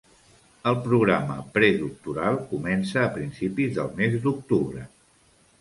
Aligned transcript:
El 0.71 0.77
programa 0.85 1.35
predoctoral 1.57 2.39
comença 2.53 2.99
a 3.05 3.13
principis 3.19 3.79
del 3.79 3.95
mes 4.01 4.21
d'octubre. 4.25 4.89